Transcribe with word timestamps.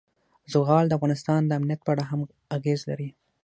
زغال 0.53 0.85
د 0.87 0.91
افغانستان 0.97 1.41
د 1.45 1.51
امنیت 1.59 1.81
په 1.83 1.91
اړه 1.93 2.03
هم 2.11 2.21
اغېز 2.57 2.79
لري. 2.89 3.09